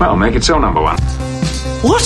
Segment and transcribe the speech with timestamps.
[0.00, 0.96] Well, make it so, number one.
[1.82, 2.04] What?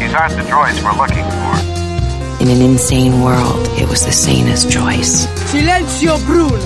[0.00, 2.42] These aren't the droids we're looking for.
[2.42, 5.24] In an insane world, it was the sanest choice.
[5.52, 6.56] Silenzio Bruno!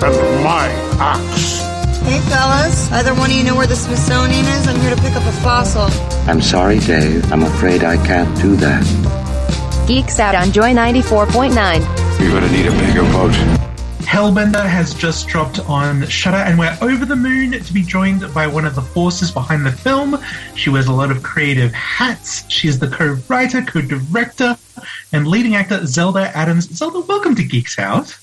[0.00, 1.60] And my axe.
[2.00, 2.90] Hey, fellas.
[2.92, 4.66] Either one of you know where the Smithsonian is?
[4.68, 5.90] I'm here to pick up a fossil.
[6.26, 7.30] I'm sorry, Dave.
[7.30, 8.82] I'm afraid I can't do that.
[9.86, 12.20] Geeks Out on Joy 94.9.
[12.20, 13.69] You're gonna need a bigger boat.
[14.02, 18.46] Hellbender has just dropped on Shudder, and we're over the moon to be joined by
[18.46, 20.18] one of the forces behind the film.
[20.56, 22.50] She wears a lot of creative hats.
[22.50, 24.56] She is the co-writer, co-director,
[25.12, 26.68] and leading actor Zelda Adams.
[26.76, 28.18] Zelda, welcome to Geeks Out.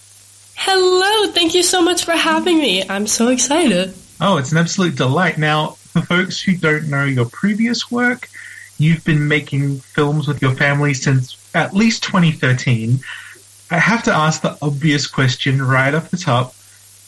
[0.56, 2.88] Hello, thank you so much for having me.
[2.90, 3.94] I'm so excited.
[4.20, 5.38] Oh, it's an absolute delight.
[5.38, 8.28] Now, for folks who don't know your previous work,
[8.78, 13.00] you've been making films with your family since at least 2013.
[13.70, 16.54] I have to ask the obvious question right off the top.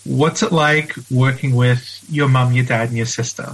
[0.05, 3.53] What's it like working with your mum, your dad, and your sister?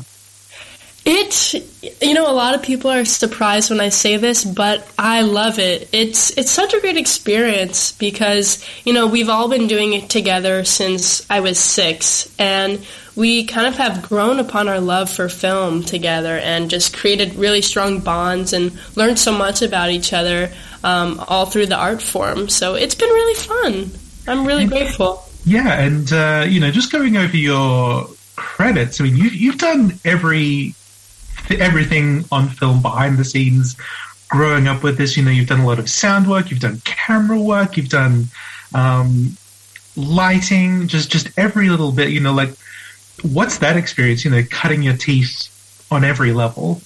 [1.08, 1.53] It,
[2.02, 5.59] you know, a lot of people are surprised when I say this, but I love
[5.59, 5.89] it.
[5.92, 10.64] It's it's such a great experience because you know we've all been doing it together
[10.64, 12.84] since I was six, and
[13.16, 17.61] we kind of have grown upon our love for film together, and just created really
[17.61, 20.52] strong bonds and learned so much about each other
[20.83, 22.49] um, all through the art form.
[22.49, 23.91] So it's been really fun.
[24.27, 25.23] I'm really grateful.
[25.45, 28.99] Yeah, and uh, you know, just going over your credits.
[28.99, 30.73] I mean, you, you've done every
[31.50, 33.75] everything on film behind the scenes.
[34.27, 36.81] Growing up with this, you know, you've done a lot of sound work, you've done
[36.83, 38.25] camera work, you've done
[38.73, 39.38] um,
[39.95, 42.09] lighting, just just every little bit.
[42.09, 42.50] You know, like
[43.22, 44.26] what's that experience?
[44.26, 46.81] You know, cutting your teeth on every level.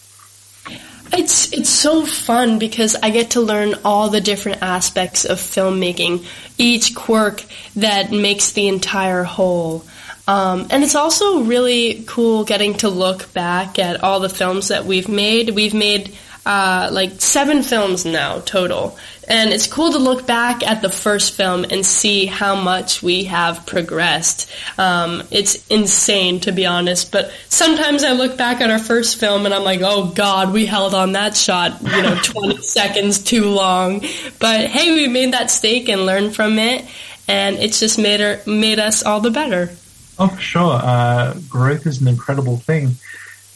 [1.12, 6.26] It's it's so fun because I get to learn all the different aspects of filmmaking,
[6.58, 7.44] each quirk
[7.76, 9.86] that makes the entire whole.
[10.28, 14.86] Um, and it's also really cool getting to look back at all the films that
[14.86, 15.50] we've made.
[15.50, 18.98] We've made uh, like seven films now total.
[19.28, 23.26] And it's cool to look back at the first film and see how much we
[23.26, 24.52] have progressed.
[24.80, 27.12] Um, it's insane, to be honest.
[27.12, 30.66] But sometimes I look back at our first film and I'm like, oh God, we
[30.66, 34.00] held on that shot, you know, 20 seconds too long.
[34.40, 36.86] But hey, we made that mistake and learned from it.
[37.28, 39.70] And it's just made, her, made us all the better.
[40.18, 40.80] Oh, for sure.
[40.82, 42.96] Uh, growth is an incredible thing.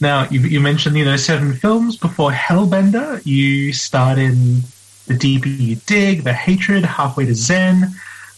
[0.04, 3.24] Now, you, you, mentioned, you know, seven films before Hellbender.
[3.24, 4.60] You starred in
[5.06, 7.86] The Deeper You Dig, The Hatred, Halfway to Zen.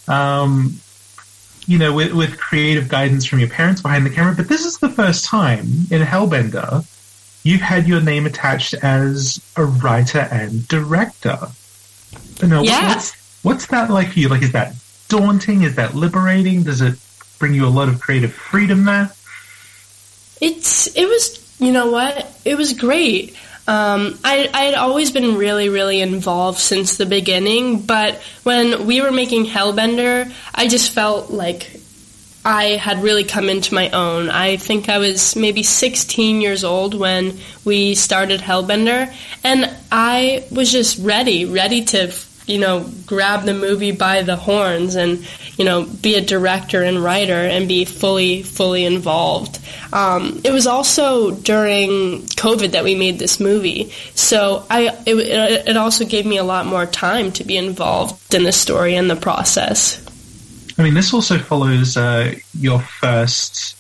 [0.07, 0.79] Um,
[1.67, 4.37] you know, with, with creative guidance from your parents behind the camera.
[4.37, 6.87] But this is the first time in Hellbender
[7.43, 11.37] you've had your name attached as a writer and director.
[12.45, 12.91] Know, yeah.
[12.91, 14.29] what's, what's that like for you?
[14.29, 14.77] Like, is that
[15.09, 15.63] daunting?
[15.63, 16.63] Is that liberating?
[16.63, 16.95] Does it
[17.41, 19.11] bring you a lot of creative freedom there?
[20.41, 23.37] It's it was you know what it was great.
[23.69, 29.01] Um, I I had always been really really involved since the beginning, but when we
[29.01, 31.81] were making Hellbender, I just felt like
[32.45, 34.31] I had really come into my own.
[34.31, 39.13] I think I was maybe 16 years old when we started Hellbender,
[39.43, 42.13] and I was just ready, ready to
[42.47, 45.27] you know, grab the movie by the horns and,
[45.57, 49.59] you know, be a director and writer and be fully, fully involved.
[49.93, 53.91] Um, it was also during COVID that we made this movie.
[54.15, 58.45] So I, it, it also gave me a lot more time to be involved in
[58.45, 60.03] the story and the process.
[60.79, 63.77] I mean, this also follows uh, your first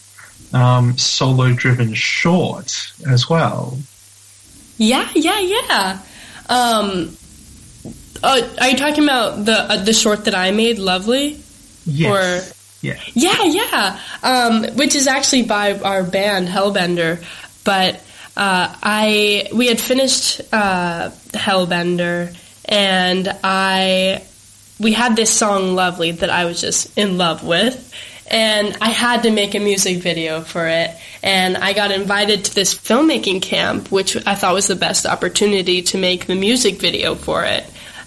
[0.54, 3.78] um, solo driven short as well.
[4.78, 5.98] Yeah, yeah, yeah.
[6.48, 7.16] Um,
[8.22, 11.40] uh, are you talking about the uh, the short that I made, Lovely?
[11.84, 12.52] Yes.
[12.52, 14.00] Or yeah, yeah, yeah.
[14.22, 17.24] Um, which is actually by our band Hellbender,
[17.64, 17.96] but
[18.36, 24.22] uh, I we had finished uh, Hellbender, and I
[24.78, 27.82] we had this song Lovely that I was just in love with.
[28.28, 30.90] And I had to make a music video for it.
[31.22, 35.82] And I got invited to this filmmaking camp, which I thought was the best opportunity
[35.82, 37.64] to make the music video for it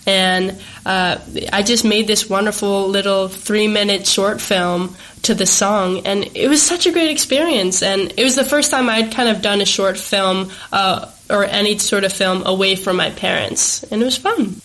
[0.09, 1.19] and uh,
[1.53, 6.47] I just made this wonderful little three minute short film to the song, and it
[6.47, 7.83] was such a great experience.
[7.83, 11.45] And it was the first time I'd kind of done a short film uh, or
[11.45, 14.59] any sort of film away from my parents, and it was fun.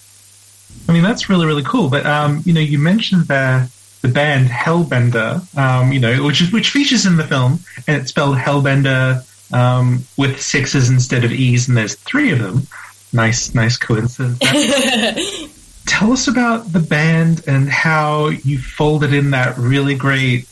[0.89, 1.91] I mean, that's really really cool.
[1.91, 3.71] But um, you know, you mentioned the
[4.01, 8.09] the band Hellbender, um, you know, which is, which features in the film, and it's
[8.11, 12.67] spelled Hellbender um, with sixes instead of e's, and there's three of them.
[13.15, 14.39] Nice, nice coincidence.
[15.87, 20.49] Tell us about the band and how you folded in that really great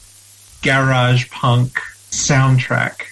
[0.62, 1.72] garage punk
[2.10, 3.02] soundtrack.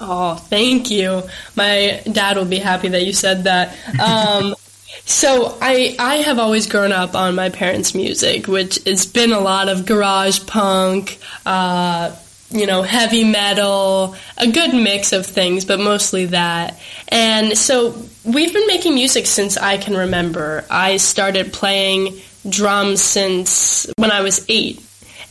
[0.00, 1.22] Oh, thank you.
[1.54, 3.76] My dad will be happy that you said that.
[4.00, 4.54] Um,
[5.04, 9.40] so I I have always grown up on my parents' music, which has been a
[9.40, 12.16] lot of garage punk, uh,
[12.54, 16.78] you know, heavy metal, a good mix of things, but mostly that.
[17.08, 20.64] And so we've been making music since I can remember.
[20.70, 22.16] I started playing
[22.48, 24.80] drums since when I was eight.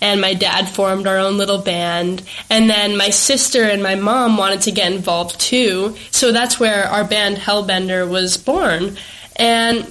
[0.02, 2.24] And my dad formed our own little band.
[2.50, 5.96] And then my sister and my mom wanted to get involved too.
[6.12, 8.98] So that's where our band Hellbender was born.
[9.38, 9.86] And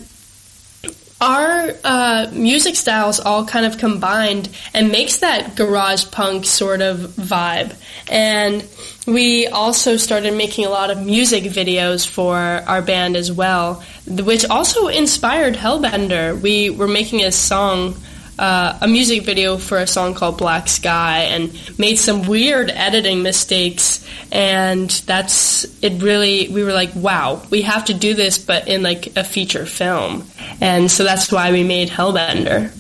[1.23, 6.99] our uh, music styles all kind of combined and makes that garage punk sort of
[6.99, 7.77] vibe.
[8.11, 8.67] And
[9.07, 14.45] we also started making a lot of music videos for our band as well, which
[14.45, 16.41] also inspired Hellbender.
[16.41, 17.95] We were making a song
[18.39, 23.23] uh, a music video for a song called Black Sky and made some weird editing
[23.23, 24.07] mistakes.
[24.31, 26.03] And that's it.
[26.03, 29.67] Really, we were like, wow, we have to do this, but in like a feature
[29.67, 30.27] film.
[30.61, 32.71] And so that's why we made Hellbender.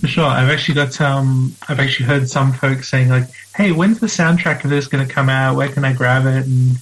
[0.00, 1.56] For sure, I've actually got some.
[1.68, 5.12] I've actually heard some folks saying like, "Hey, when's the soundtrack of this going to
[5.12, 5.56] come out?
[5.56, 6.76] Where can I grab it?" And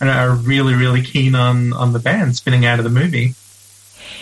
[0.00, 3.34] and are really, really keen on on the band spinning out of the movie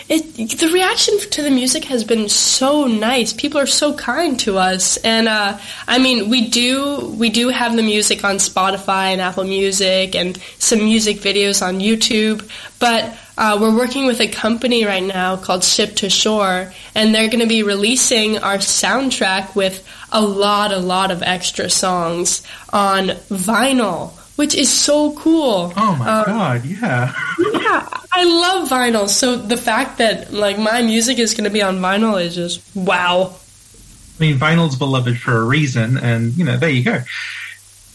[0.07, 3.33] it, the reaction to the music has been so nice.
[3.33, 7.75] People are so kind to us, and uh, I mean, we do we do have
[7.75, 12.49] the music on Spotify and Apple Music, and some music videos on YouTube.
[12.79, 17.27] But uh, we're working with a company right now called Ship to Shore, and they're
[17.29, 22.43] going to be releasing our soundtrack with a lot, a lot of extra songs
[22.73, 25.73] on vinyl which is so cool.
[25.75, 27.13] Oh my um, god, yeah.
[27.51, 29.09] yeah, I love vinyl.
[29.09, 32.61] So the fact that like my music is going to be on vinyl is just
[32.73, 33.35] wow.
[34.17, 37.01] I mean, vinyl's beloved for a reason, and you know, there you go.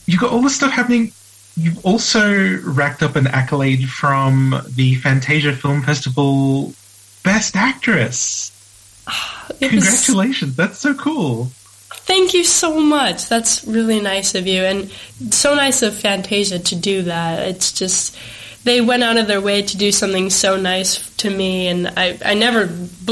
[0.05, 1.13] You've got all this stuff happening.
[1.57, 6.75] You've also racked up an accolade from the Fantasia Film Festival
[7.23, 8.53] Best Actress.
[9.61, 10.57] Congratulations, was...
[10.57, 11.49] that's so cool.
[12.07, 13.29] Thank you so much.
[13.29, 14.91] That's really nice of you, and
[15.33, 17.49] so nice of Fantasia to do that.
[17.49, 18.17] It's just
[18.65, 22.19] they went out of their way to do something so nice to me, and I,
[22.23, 22.69] I never,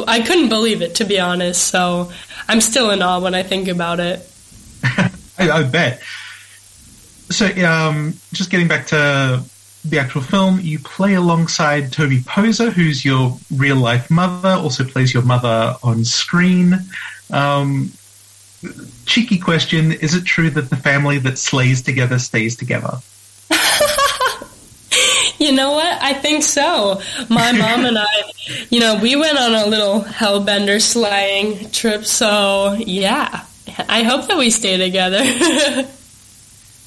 [0.06, 1.69] I couldn't believe it to be honest.
[1.69, 2.11] So
[2.49, 4.29] I'm still in awe when I think about it.
[4.83, 6.03] I, I, bet.
[7.31, 9.43] So, um, just getting back to
[9.85, 15.15] the actual film, you play alongside Toby Poser, who's your real life mother, also plays
[15.15, 16.75] your mother on screen.
[17.31, 17.93] Um,
[19.06, 22.99] cheeky question: Is it true that the family that slays together stays together?
[25.38, 26.03] you know what?
[26.03, 27.00] I think so.
[27.29, 28.06] My mom and I,
[28.70, 32.05] you know, we went on a little hellbender slaying trip.
[32.05, 33.44] So yeah,
[33.88, 35.23] I hope that we stay together.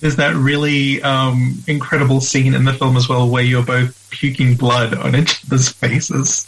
[0.01, 4.56] There's that really um, incredible scene in the film as well where you're both puking
[4.56, 6.45] blood on each other's faces.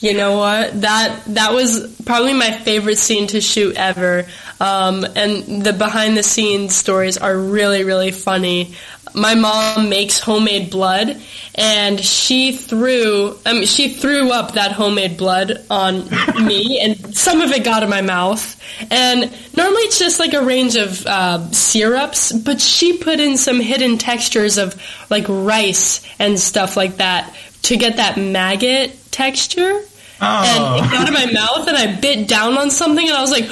[0.00, 0.80] You know what?
[0.80, 4.26] That that was probably my favorite scene to shoot ever.
[4.58, 8.74] Um, and the behind the scenes stories are really really funny.
[9.12, 11.20] My mom makes homemade blood,
[11.54, 16.08] and she threw mean, she threw up that homemade blood on
[16.46, 18.56] me, and some of it got in my mouth.
[18.90, 23.60] And normally it's just like a range of uh, syrups, but she put in some
[23.60, 24.80] hidden textures of
[25.10, 29.82] like rice and stuff like that to get that maggot texture.
[30.20, 30.76] Oh.
[30.76, 33.30] And it got in my mouth, and I bit down on something, and I was
[33.30, 33.48] like,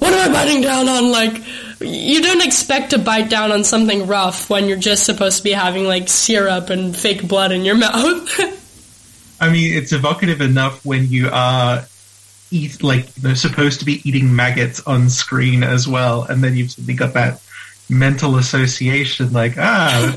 [0.00, 1.42] "What am I biting down on?" Like,
[1.80, 5.52] you don't expect to bite down on something rough when you're just supposed to be
[5.52, 8.28] having like syrup and fake blood in your mouth.
[9.40, 11.86] I mean, it's evocative enough when you are
[12.50, 16.70] eat like they're supposed to be eating maggots on screen as well, and then you've
[16.70, 17.40] suddenly got that
[17.88, 20.16] mental association, like ah.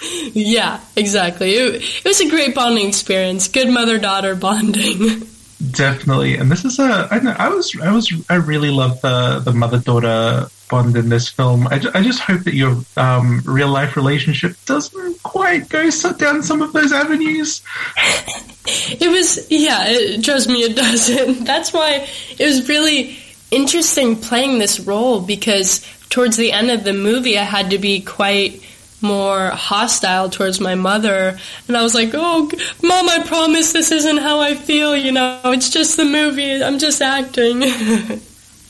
[0.32, 1.54] yeah, exactly.
[1.54, 3.48] It, it was a great bonding experience.
[3.48, 5.22] Good mother daughter bonding.
[5.72, 7.08] Definitely, and this is a.
[7.10, 11.08] I, know, I was, I was, I really love the the mother daughter bond in
[11.08, 11.66] this film.
[11.66, 16.42] I, ju- I just hope that your um, real life relationship doesn't quite go down
[16.42, 17.62] some of those avenues.
[18.70, 21.44] It was, yeah, it, trust me, it doesn't.
[21.46, 22.06] That's why
[22.38, 23.16] it was really
[23.50, 28.02] interesting playing this role because towards the end of the movie, I had to be
[28.02, 28.62] quite
[29.00, 31.38] more hostile towards my mother.
[31.66, 32.50] And I was like, oh,
[32.82, 36.78] mom, I promise this isn't how I feel, you know, it's just the movie, I'm
[36.78, 37.62] just acting.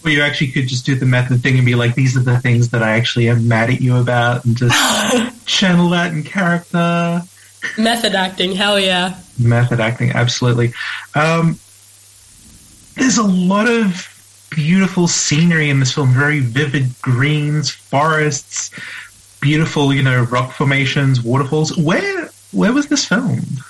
[0.05, 2.39] Or you actually could just do the method thing and be like, these are the
[2.39, 7.23] things that I actually am mad at you about, and just channel that in character.
[7.77, 9.19] Method acting, hell yeah.
[9.41, 10.73] Method acting, absolutely.
[11.17, 11.59] Um,
[12.95, 14.09] there's a lot of
[14.51, 18.71] beautiful scenery in this film, very vivid greens, forests,
[19.41, 21.77] beautiful, you know, rock formations, waterfalls.
[21.77, 23.61] Where where was this filmed?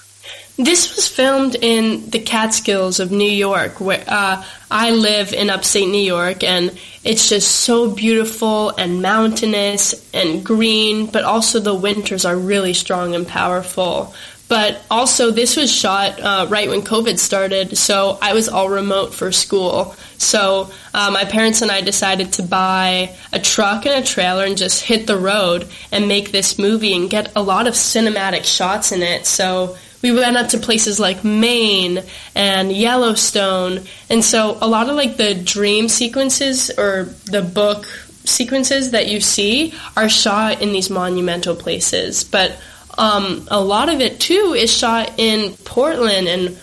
[0.57, 5.87] This was filmed in the Catskills of New York, where uh, I live in upstate
[5.87, 12.25] New York, and it's just so beautiful and mountainous and green, but also the winters
[12.25, 14.13] are really strong and powerful.
[14.49, 19.13] But also, this was shot uh, right when COVID started, so I was all remote
[19.13, 19.95] for school.
[20.17, 24.57] So uh, my parents and I decided to buy a truck and a trailer and
[24.57, 28.91] just hit the road and make this movie and get a lot of cinematic shots
[28.91, 29.27] in it.
[29.27, 32.03] So we went up to places like Maine
[32.35, 37.85] and Yellowstone, and so a lot of like the dream sequences or the book
[38.25, 42.25] sequences that you see are shot in these monumental places.
[42.25, 42.57] But
[42.99, 46.59] um, a lot of it too is shot in Portland and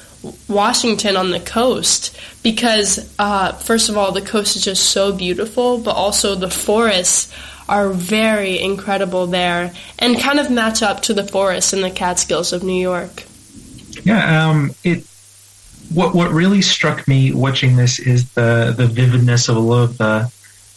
[0.48, 5.78] Washington on the coast because, uh, first of all, the coast is just so beautiful,
[5.78, 7.34] but also the forests
[7.68, 12.54] are very incredible there and kind of match up to the forests in the Catskills
[12.54, 13.24] of New York.
[14.04, 15.04] Yeah, um, it.
[15.94, 19.98] What what really struck me watching this is the the vividness of a lot of
[19.98, 20.32] the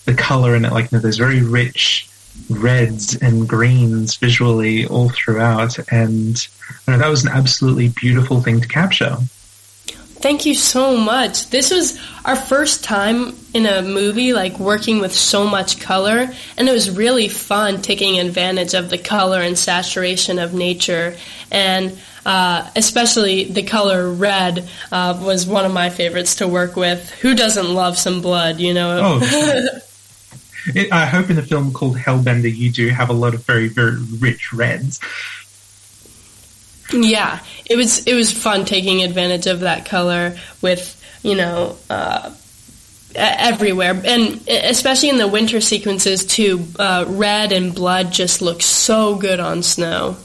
[0.04, 0.72] the color in it.
[0.72, 2.07] Like you know, there's very rich
[2.50, 6.46] reds and greens visually all throughout, and
[6.86, 9.16] you know, that was an absolutely beautiful thing to capture.
[10.20, 11.48] Thank you so much.
[11.50, 16.68] This was our first time in a movie like working with so much color, and
[16.68, 21.16] it was really fun taking advantage of the color and saturation of nature.
[21.52, 27.10] And uh, especially the color red uh, was one of my favorites to work with.
[27.20, 29.20] Who doesn't love some blood, you know?
[29.22, 29.78] Oh,
[30.74, 33.68] It, I hope in the film called Hellbender you do have a lot of very
[33.68, 35.00] very rich reds.
[36.92, 42.34] Yeah, it was it was fun taking advantage of that color with you know uh,
[43.14, 46.66] everywhere, and especially in the winter sequences too.
[46.78, 50.16] Uh, red and blood just look so good on snow.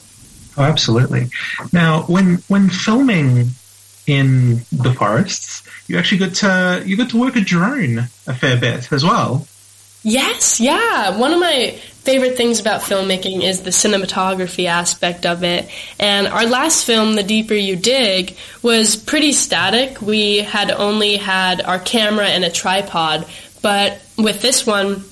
[0.58, 1.30] Oh, absolutely.
[1.72, 3.50] Now, when when filming
[4.06, 8.60] in the forests, you actually got to you got to work a drone a fair
[8.60, 9.48] bit as well.
[10.03, 11.17] Yes, yeah.
[11.17, 11.72] One of my
[12.03, 15.69] favorite things about filmmaking is the cinematography aspect of it.
[15.98, 20.01] And our last film, The Deeper You Dig, was pretty static.
[20.01, 23.25] We had only had our camera and a tripod.
[23.62, 25.05] But with this one,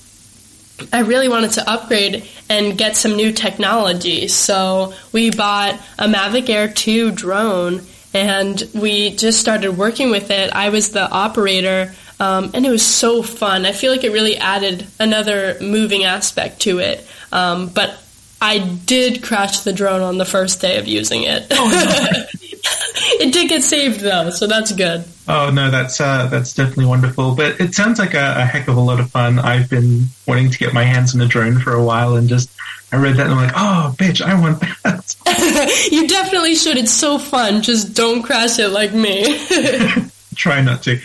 [0.91, 4.27] I really wanted to upgrade and get some new technology.
[4.27, 7.81] So we bought a Mavic Air 2 drone
[8.13, 10.51] and we just started working with it.
[10.51, 13.65] I was the operator um, and it was so fun.
[13.65, 17.03] I feel like it really added another moving aspect to it.
[17.31, 17.99] Um, but
[18.39, 21.47] I did crash the drone on the first day of using it.
[21.49, 25.03] it did get saved though, so that's good.
[25.27, 27.33] Oh no, that's uh, that's definitely wonderful.
[27.33, 29.39] But it sounds like a, a heck of a lot of fun.
[29.39, 32.51] I've been wanting to get my hands on a drone for a while, and just
[32.91, 35.87] I read that and I'm like, oh, bitch, I want that.
[35.91, 36.77] you definitely should.
[36.77, 37.63] It's so fun.
[37.63, 39.39] Just don't crash it like me.
[40.35, 40.99] Try not to.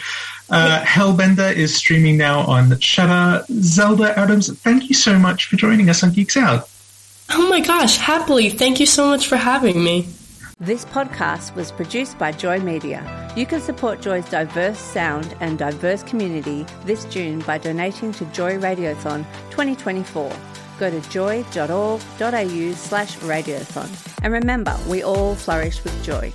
[0.49, 3.45] Uh, Hellbender is streaming now on Shudder.
[3.51, 6.69] Zelda Adams, thank you so much for joining us on Geeks Out.
[7.31, 8.51] oh my gosh, happily.
[8.51, 10.07] Thank you so much for having me.
[10.59, 13.03] This podcast was produced by Joy Media.
[13.37, 18.57] You can support Joy's diverse sound and diverse community this June by donating to Joy
[18.57, 20.33] Radiothon 2024.
[20.79, 23.89] Go to joy.org.au slash radiothon.
[24.23, 26.33] And remember, we all flourish with joy.